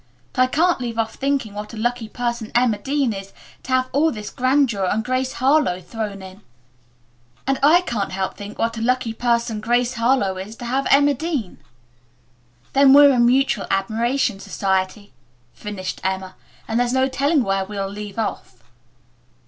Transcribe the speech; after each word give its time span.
But 0.33 0.39
I 0.41 0.47
can't 0.47 0.81
leave 0.81 0.97
off 0.97 1.13
thinking 1.13 1.53
what 1.53 1.75
a 1.75 1.77
lucky 1.77 2.09
person 2.09 2.51
Emma 2.55 2.79
Dean 2.79 3.13
is 3.13 3.33
to 3.61 3.71
have 3.73 3.87
all 3.91 4.11
this 4.11 4.31
grandeur 4.31 4.85
and 4.85 5.03
Grace 5.05 5.33
Harlowe 5.33 5.79
thrown 5.79 6.23
in." 6.23 6.41
"And 7.45 7.59
I 7.61 7.81
can't 7.81 8.11
help 8.11 8.35
thinking 8.35 8.55
what 8.57 8.79
a 8.79 8.81
lucky 8.81 9.13
person 9.13 9.59
Grace 9.59 9.93
Harlowe 9.93 10.37
is 10.37 10.55
to 10.55 10.65
have 10.65 10.87
Emma 10.89 11.13
Dean." 11.13 11.59
"Then 12.73 12.93
we're 12.93 13.13
a 13.13 13.19
mutual 13.19 13.67
admiration 13.69 14.39
society," 14.39 15.13
finished 15.53 16.01
Emma, 16.03 16.33
"and 16.67 16.79
there's 16.79 16.93
no 16.93 17.07
telling 17.07 17.43
where 17.43 17.63
we'll 17.65 17.87
leave 17.87 18.17
off." 18.17 18.63